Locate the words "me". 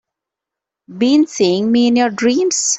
1.71-1.85